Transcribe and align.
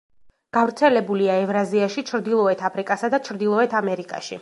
გავრცელებულია 0.57 1.35
ევრაზიაში, 1.43 2.07
ჩრდილოეთ 2.13 2.67
აფრიკასა 2.71 3.15
და 3.17 3.25
ჩრდილოეთ 3.29 3.81
ამერიკაში. 3.83 4.39